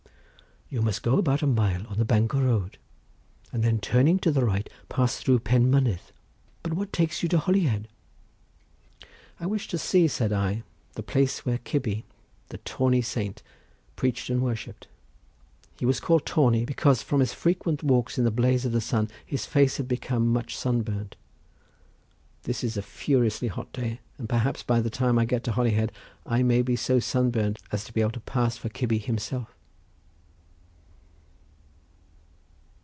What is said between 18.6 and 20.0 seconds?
of the sun his face had